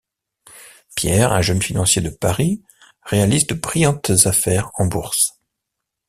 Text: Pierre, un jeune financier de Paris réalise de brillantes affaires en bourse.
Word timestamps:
Pierre, 0.95 1.31
un 1.31 1.43
jeune 1.43 1.61
financier 1.61 2.01
de 2.01 2.09
Paris 2.09 2.63
réalise 3.03 3.45
de 3.45 3.53
brillantes 3.53 4.09
affaires 4.25 4.71
en 4.79 4.87
bourse. 4.87 5.39